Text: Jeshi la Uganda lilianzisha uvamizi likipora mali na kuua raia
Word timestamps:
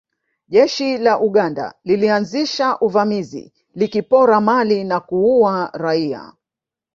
Jeshi 0.47 0.97
la 0.97 1.19
Uganda 1.19 1.73
lilianzisha 1.85 2.77
uvamizi 2.79 3.53
likipora 3.75 4.41
mali 4.41 4.83
na 4.83 4.99
kuua 4.99 5.69
raia 5.73 6.33